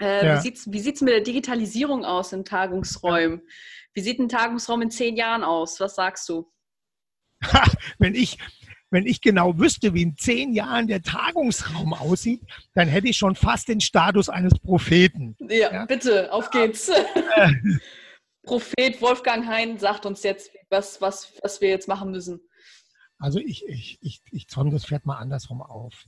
[0.00, 0.44] Äh, ja.
[0.44, 3.42] Wie sieht es mit der Digitalisierung aus in Tagungsräumen?
[3.94, 5.78] Wie sieht ein Tagungsraum in zehn Jahren aus?
[5.78, 6.50] Was sagst du?
[7.98, 8.38] wenn ich,
[8.90, 12.42] wenn ich genau wüsste, wie in zehn Jahren der Tagungsraum aussieht,
[12.74, 15.36] dann hätte ich schon fast den Status eines Propheten.
[15.38, 15.86] Ja, ja?
[15.86, 16.90] bitte, auf geht's.
[18.48, 22.40] Prophet Wolfgang Hein sagt uns jetzt, was, was, was wir jetzt machen müssen.
[23.18, 26.06] Also ich, ich, ich, ich zäume das Pferd mal andersrum auf.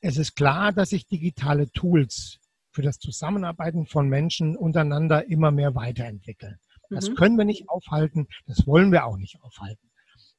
[0.00, 2.38] Es ist klar, dass sich digitale Tools
[2.70, 6.58] für das Zusammenarbeiten von Menschen untereinander immer mehr weiterentwickeln.
[6.90, 7.14] Das mhm.
[7.14, 9.90] können wir nicht aufhalten, das wollen wir auch nicht aufhalten.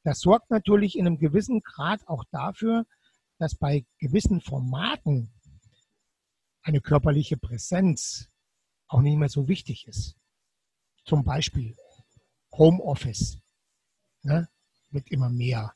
[0.04, 2.86] Das sorgt natürlich in einem gewissen Grad auch dafür,
[3.40, 5.34] dass bei gewissen Formaten
[6.62, 8.30] eine körperliche Präsenz
[8.88, 10.21] auch nicht mehr so wichtig ist.
[11.06, 11.76] Zum Beispiel
[12.52, 13.40] Homeoffice
[14.24, 14.48] ne,
[14.92, 15.74] wird immer mehr,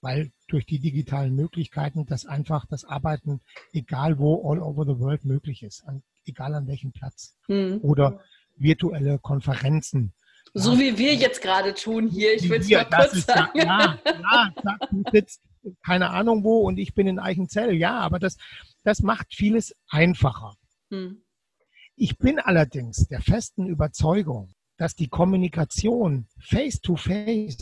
[0.00, 3.40] weil durch die digitalen Möglichkeiten das einfach das Arbeiten,
[3.72, 7.36] egal wo, all over the world möglich ist, an, egal an welchem Platz.
[7.48, 7.80] Mhm.
[7.82, 8.20] Oder
[8.56, 10.12] virtuelle Konferenzen.
[10.54, 10.80] So ja.
[10.80, 12.34] wie wir jetzt gerade tun hier.
[12.34, 13.58] Ich will es mal kurz sagen.
[13.58, 15.40] Ja, ja, ja, du sitzt
[15.84, 17.74] keine Ahnung wo und ich bin in Eichenzell.
[17.74, 18.36] Ja, aber das,
[18.84, 20.56] das macht vieles einfacher.
[20.90, 21.22] Hm.
[21.94, 27.58] Ich bin allerdings der festen Überzeugung, dass die Kommunikation face to face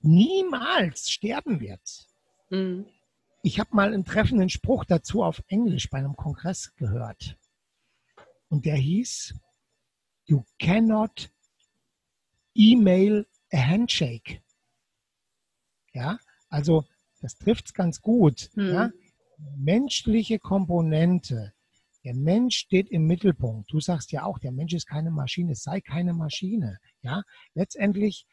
[0.00, 2.08] niemals sterben wird.
[2.48, 2.86] Hm.
[3.42, 7.36] Ich habe mal einen treffenden Spruch dazu auf Englisch bei einem Kongress gehört.
[8.48, 9.34] Und der hieß,
[10.24, 11.30] You cannot
[12.54, 14.42] email a handshake.
[15.92, 16.18] Ja,
[16.48, 16.84] also
[17.20, 18.50] das trifft es ganz gut.
[18.54, 18.72] Hm.
[18.72, 18.90] Ja?
[19.56, 21.52] Menschliche Komponente.
[22.04, 23.70] Der Mensch steht im Mittelpunkt.
[23.72, 26.78] Du sagst ja auch, der Mensch ist keine Maschine, es sei keine Maschine.
[27.02, 27.22] Ja,
[27.54, 28.26] letztendlich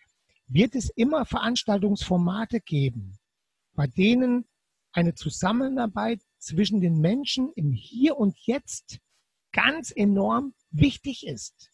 [0.47, 3.19] wird es immer Veranstaltungsformate geben,
[3.75, 4.45] bei denen
[4.91, 8.99] eine Zusammenarbeit zwischen den Menschen im Hier und Jetzt
[9.51, 11.69] ganz enorm wichtig ist.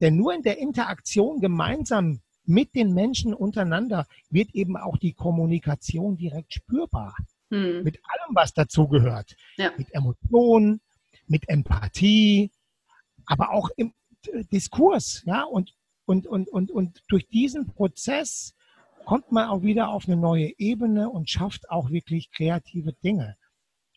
[0.00, 6.16] Denn nur in der Interaktion gemeinsam mit den Menschen untereinander wird eben auch die Kommunikation
[6.16, 7.14] direkt spürbar.
[7.50, 7.82] Hm.
[7.84, 9.36] Mit allem, was dazugehört.
[9.56, 9.72] Ja.
[9.76, 10.80] Mit Emotionen,
[11.32, 12.52] mit Empathie,
[13.24, 13.94] aber auch im
[14.52, 15.22] Diskurs.
[15.24, 15.44] Ja?
[15.44, 18.54] Und, und, und, und, und durch diesen Prozess
[19.06, 23.36] kommt man auch wieder auf eine neue Ebene und schafft auch wirklich kreative Dinge.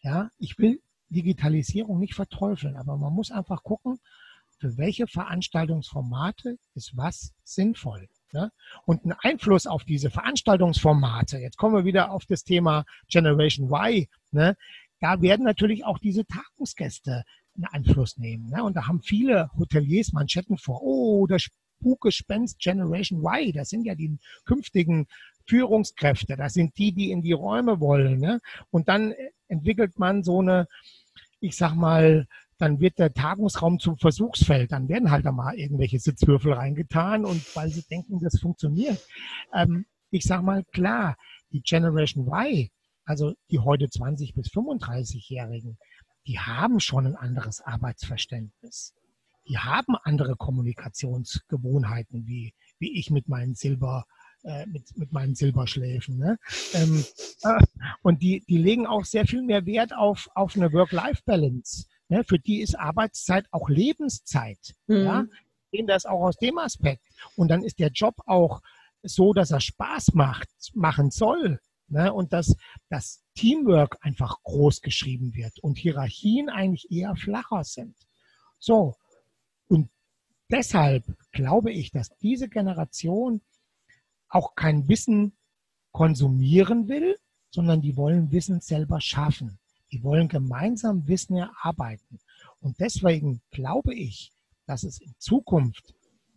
[0.02, 4.00] Ja, ich will Digitalisierung nicht verteufeln, aber man muss einfach gucken,
[4.58, 8.08] für welche Veranstaltungsformate ist was sinnvoll.
[8.32, 8.52] Ne?
[8.86, 14.08] Und ein Einfluss auf diese Veranstaltungsformate, jetzt kommen wir wieder auf das Thema Generation Y,
[14.32, 14.58] ne?
[15.00, 17.24] Da werden natürlich auch diese Tagungsgäste
[17.56, 18.50] einen Einfluss nehmen.
[18.50, 18.64] Ne?
[18.64, 23.96] Und da haben viele Hoteliers Manschetten vor, oh, das Spukgespenst Generation Y, das sind ja
[23.96, 25.08] die künftigen
[25.48, 28.20] Führungskräfte, das sind die, die in die Räume wollen.
[28.20, 28.40] Ne?
[28.72, 29.14] Und dann
[29.48, 30.68] entwickelt man so eine,
[31.40, 32.28] ich sag mal,
[32.58, 34.72] dann wird der Tagungsraum zum Versuchsfeld.
[34.72, 39.06] Dann werden halt da mal irgendwelche Sitzwürfel reingetan und weil sie denken, das funktioniert.
[39.54, 41.18] Ähm, ich sag mal, klar,
[41.52, 42.70] die Generation Y,
[43.06, 45.78] also die heute 20 bis 35-Jährigen,
[46.28, 48.94] die haben schon ein anderes Arbeitsverständnis.
[49.48, 54.06] Die haben andere Kommunikationsgewohnheiten, wie, wie ich mit meinen Silber,
[54.44, 56.18] äh, mit, mit meinen Silberschläfen.
[56.18, 56.40] Ne?
[56.74, 57.06] Ähm,
[57.44, 57.64] äh,
[58.02, 61.86] und die, die legen auch sehr viel mehr Wert auf, auf eine Work-Life-Balance.
[62.10, 62.24] Ne?
[62.24, 64.74] Für die ist Arbeitszeit auch Lebenszeit.
[64.88, 64.96] Mhm.
[64.96, 65.26] Ja?
[65.72, 67.04] Sehen das auch aus dem Aspekt.
[67.36, 68.62] Und dann ist der Job auch
[69.04, 71.60] so, dass er Spaß macht, machen soll.
[71.88, 72.12] Ne?
[72.12, 72.56] Und dass
[72.90, 77.96] das Teamwork einfach groß geschrieben wird und Hierarchien eigentlich eher flacher sind.
[78.60, 78.96] So.
[79.68, 79.90] Und
[80.52, 83.42] deshalb glaube ich, dass diese Generation
[84.30, 85.34] auch kein Wissen
[85.92, 87.18] konsumieren will,
[87.52, 89.60] sondern die wollen Wissen selber schaffen.
[89.92, 92.20] Die wollen gemeinsam Wissen erarbeiten.
[92.60, 94.34] Und deswegen glaube ich,
[94.66, 95.94] dass es in Zukunft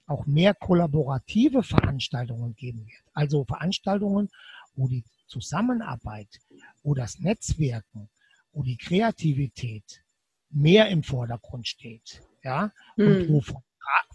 [0.07, 3.03] auch mehr kollaborative Veranstaltungen geben wird.
[3.15, 4.29] Also Veranstaltungen,
[4.75, 6.29] wo die Zusammenarbeit,
[6.83, 8.11] wo das Netzwerken,
[8.53, 10.03] wo die Kreativität
[10.51, 12.23] mehr im Vordergrund steht.
[12.43, 13.29] Ja, und hm.
[13.29, 13.43] wo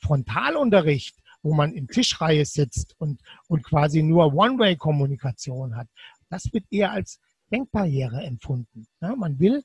[0.01, 5.87] Frontalunterricht, wo man in Tischreihe sitzt und, und quasi nur One-Way-Kommunikation hat,
[6.29, 7.19] das wird eher als
[7.51, 8.87] Denkbarriere empfunden.
[9.01, 9.63] Ja, man will,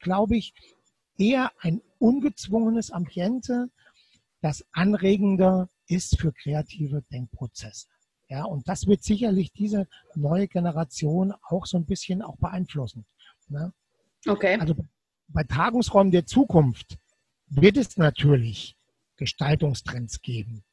[0.00, 0.52] glaube ich,
[1.16, 3.70] eher ein ungezwungenes Ambiente,
[4.40, 7.88] das anregender ist für kreative Denkprozesse.
[8.34, 13.06] Ja, und das wird sicherlich diese neue Generation auch so ein bisschen auch beeinflussen.
[13.46, 13.72] Ne?
[14.26, 14.58] Okay.
[14.58, 14.74] Also
[15.28, 16.98] bei Tagungsräumen der Zukunft
[17.46, 18.76] wird es natürlich
[19.14, 20.64] Gestaltungstrends geben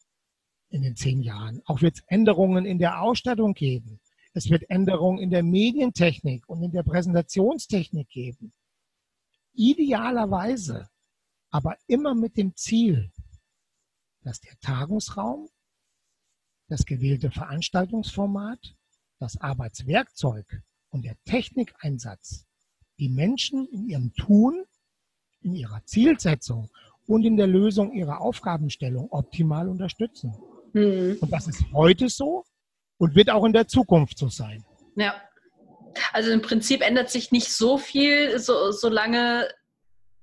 [0.69, 1.62] in den zehn Jahren.
[1.65, 4.00] Auch wird es Änderungen in der Ausstattung geben.
[4.34, 8.54] Es wird Änderungen in der Medientechnik und in der Präsentationstechnik geben.
[9.54, 10.89] Idealerweise,
[11.52, 13.12] aber immer mit dem Ziel,
[14.24, 15.47] dass der Tagungsraum,
[16.71, 18.75] das gewählte Veranstaltungsformat,
[19.19, 20.45] das Arbeitswerkzeug
[20.89, 22.45] und der Technikeinsatz
[22.97, 24.63] die Menschen in ihrem Tun,
[25.41, 26.69] in ihrer Zielsetzung
[27.07, 30.34] und in der Lösung ihrer Aufgabenstellung optimal unterstützen.
[30.71, 31.17] Mhm.
[31.19, 32.45] Und das ist heute so
[32.97, 34.63] und wird auch in der Zukunft so sein.
[34.95, 35.15] Ja.
[36.13, 39.49] Also im Prinzip ändert sich nicht so viel, so, solange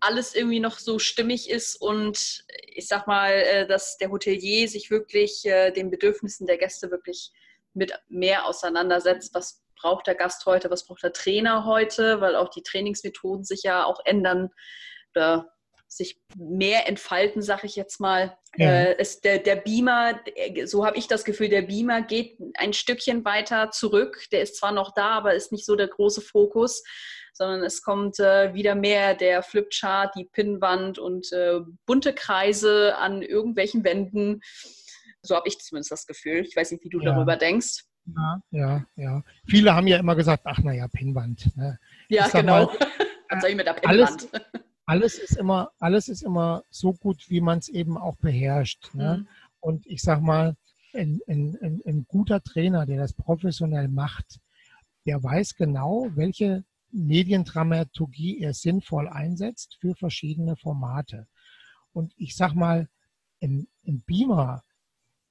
[0.01, 4.91] alles irgendwie noch so stimmig ist und ich sag mal, äh, dass der Hotelier sich
[4.91, 7.33] wirklich äh, den Bedürfnissen der Gäste wirklich
[7.75, 12.49] mit mehr auseinandersetzt, was braucht der Gast heute, was braucht der Trainer heute, weil auch
[12.49, 14.51] die Trainingsmethoden sich ja auch ändern.
[15.15, 15.53] Oder
[15.89, 18.37] sich mehr entfalten, sag ich jetzt mal.
[18.57, 18.71] Ja.
[18.71, 20.21] Äh, es, der, der Beamer,
[20.65, 24.27] so habe ich das Gefühl, der Beamer geht ein Stückchen weiter zurück.
[24.31, 26.83] Der ist zwar noch da, aber ist nicht so der große Fokus,
[27.33, 33.23] sondern es kommt äh, wieder mehr der Flipchart, die Pinnwand und äh, bunte Kreise an
[33.23, 34.41] irgendwelchen Wänden.
[35.23, 36.45] So habe ich zumindest das Gefühl.
[36.47, 37.13] Ich weiß nicht, wie du ja.
[37.13, 37.85] darüber denkst.
[38.17, 39.23] Ja, ja, ja.
[39.47, 41.57] Viele haben ja immer gesagt, ach naja, Pinnwand.
[41.57, 41.79] Ne?
[42.09, 42.67] Ja, genau.
[42.67, 42.79] Mal,
[43.31, 44.01] Was soll ich mit der Pinnwand?
[44.01, 44.29] Alles,
[44.89, 48.95] alles, ist immer, alles ist immer so gut, wie man es eben auch beherrscht.
[48.95, 49.19] Ne?
[49.19, 49.29] Mhm.
[49.61, 50.57] Und ich sag mal,
[50.95, 54.41] ein, ein, ein, ein guter Trainer, der das professionell macht,
[55.05, 61.27] der weiß genau, welche Mediendramaturgie er sinnvoll einsetzt für verschiedene Formate.
[61.93, 62.89] Und ich sag mal,
[63.41, 64.65] im Beamer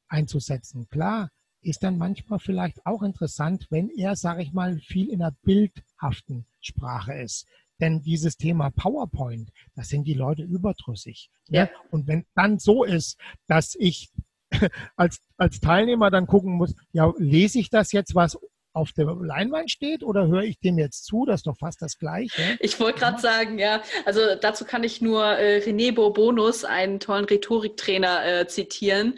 [0.08, 5.20] einzusetzen, klar, ist dann manchmal vielleicht auch interessant, wenn er, sage ich mal, viel in
[5.20, 7.48] der bildhaften Sprache ist.
[7.80, 11.30] Denn dieses Thema PowerPoint, das sind die Leute überdrüssig.
[11.50, 11.60] Ne?
[11.60, 11.70] Ja.
[11.92, 14.10] Und wenn dann so ist, dass ich
[14.96, 18.38] als, als Teilnehmer dann gucken muss, ja, lese ich das jetzt, was
[18.74, 21.26] auf der Leinwand steht oder höre ich dem jetzt zu?
[21.26, 22.42] Das ist doch fast das Gleiche.
[22.60, 27.26] Ich wollte gerade sagen, ja, also dazu kann ich nur äh, René Bourbonus, einen tollen
[27.26, 29.16] Rhetoriktrainer, äh, zitieren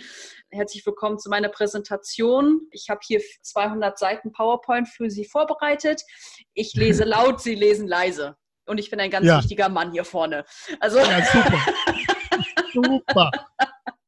[0.52, 2.62] herzlich willkommen zu meiner Präsentation.
[2.72, 6.02] Ich habe hier 200 Seiten PowerPoint für Sie vorbereitet.
[6.54, 8.36] Ich lese laut, Sie lesen leise.
[8.70, 9.40] Und ich bin ein ganz ja.
[9.40, 10.46] wichtiger Mann hier vorne.
[10.80, 11.60] Also ja, super.
[12.74, 13.32] super.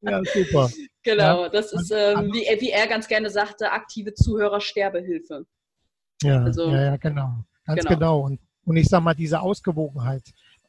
[0.02, 0.70] Ja, super.
[1.02, 5.46] Genau, das ist, ähm, wie, wie, er ganz gerne sagte, aktive Zuhörersterbehilfe.
[6.22, 7.44] Ja, also, ja, ja, genau.
[7.64, 7.94] Ganz genau.
[7.94, 8.20] genau.
[8.20, 10.22] Und, und ich sage mal, diese Ausgewogenheit,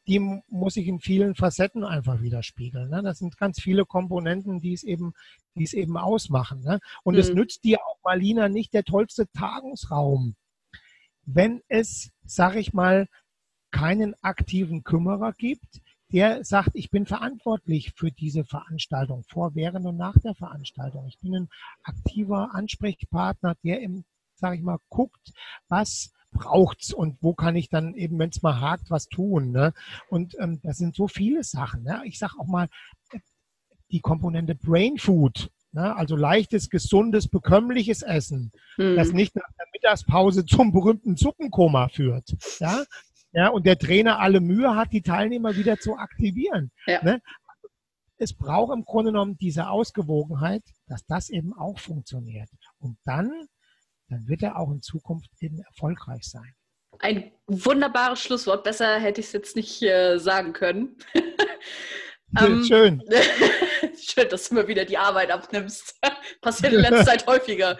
[0.08, 2.90] die muss sich in vielen Facetten einfach widerspiegeln.
[2.90, 3.02] Ne?
[3.02, 5.14] Das sind ganz viele Komponenten, die es eben,
[5.54, 6.60] die es eben ausmachen.
[6.62, 6.80] Ne?
[7.04, 7.20] Und mhm.
[7.20, 10.34] es nützt dir auch, Marlina, nicht der tollste Tagungsraum,
[11.26, 13.06] wenn es, sag ich mal,
[13.74, 15.82] keinen aktiven Kümmerer gibt,
[16.12, 21.08] der sagt, ich bin verantwortlich für diese Veranstaltung vor, während und nach der Veranstaltung.
[21.08, 21.48] Ich bin ein
[21.82, 24.04] aktiver Ansprechpartner, der im,
[24.36, 25.32] sag ich mal, guckt,
[25.68, 29.50] was braucht's und wo kann ich dann eben, wenn es mal hakt, was tun.
[29.50, 29.72] Ne?
[30.08, 31.82] Und ähm, das sind so viele Sachen.
[31.82, 32.00] Ne?
[32.04, 32.68] Ich sage auch mal,
[33.90, 35.96] die Komponente Brain Food, ne?
[35.96, 38.94] also leichtes, gesundes, bekömmliches Essen, hm.
[38.94, 42.36] das nicht nach der Mittagspause zum berühmten Suppenkoma führt.
[42.60, 42.84] Ja?
[43.34, 46.70] Ja, und der Trainer alle Mühe hat, die Teilnehmer wieder zu aktivieren.
[46.86, 47.02] Ja.
[47.02, 47.20] Ne?
[48.16, 52.48] Es braucht im Grunde genommen diese Ausgewogenheit, dass das eben auch funktioniert.
[52.78, 53.48] Und dann
[54.08, 56.54] dann wird er auch in Zukunft eben erfolgreich sein.
[57.00, 58.62] Ein wunderbares Schlusswort.
[58.62, 60.96] Besser hätte ich es jetzt nicht äh, sagen können.
[62.40, 63.02] ähm, schön.
[63.98, 65.98] schön, dass du mir wieder die Arbeit abnimmst.
[66.40, 67.78] Passiert in letzter Zeit häufiger.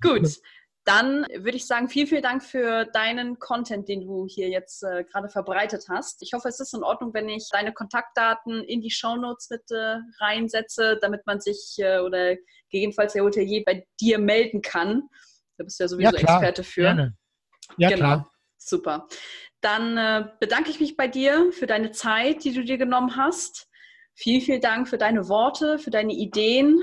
[0.00, 0.28] Gut.
[0.86, 5.02] Dann würde ich sagen, vielen, vielen Dank für deinen Content, den du hier jetzt äh,
[5.02, 6.22] gerade verbreitet hast.
[6.22, 9.96] Ich hoffe, es ist in Ordnung, wenn ich deine Kontaktdaten in die Shownotes mit äh,
[10.20, 12.36] reinsetze, damit man sich äh, oder
[12.70, 15.02] gegebenenfalls der Hotelier bei dir melden kann.
[15.58, 16.82] Da bist du ja sowieso ja, Experte für.
[16.82, 17.16] Gerne.
[17.78, 17.98] Ja, genau.
[17.98, 18.32] klar.
[18.56, 19.08] Super.
[19.60, 23.68] Dann äh, bedanke ich mich bei dir für deine Zeit, die du dir genommen hast.
[24.14, 26.80] Vielen, vielen Dank für deine Worte, für deine Ideen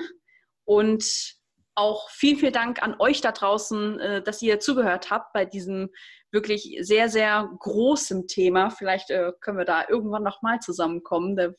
[0.65, 1.41] und
[1.75, 5.89] auch vielen, vielen Dank an euch da draußen, äh, dass ihr zugehört habt bei diesem
[6.31, 8.69] wirklich sehr, sehr großen Thema.
[8.69, 11.35] Vielleicht äh, können wir da irgendwann nochmal zusammenkommen.
[11.35, 11.49] Da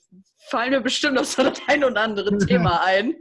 [0.49, 3.15] fallen mir bestimmt noch so das ein oder andere Thema ein.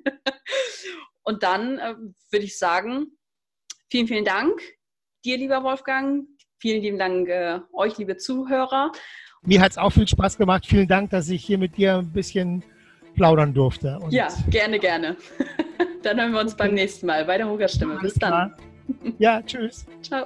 [1.23, 1.95] Und dann äh,
[2.31, 3.17] würde ich sagen,
[3.93, 4.59] Vielen, vielen Dank
[5.23, 6.25] dir, lieber Wolfgang.
[6.57, 7.29] Vielen lieben Dank
[7.73, 8.91] euch, liebe Zuhörer.
[9.43, 10.65] mir hat es auch viel Spaß gemacht.
[10.65, 12.63] Vielen Dank, dass ich hier mit dir ein bisschen
[13.13, 13.99] plaudern durfte.
[13.99, 15.15] Und ja, gerne, gerne.
[16.03, 17.97] Dann hören wir uns beim nächsten Mal bei der Hugerstimme.
[18.01, 18.53] Bis dann.
[19.17, 19.85] Ja, tschüss.
[20.01, 20.25] Ciao.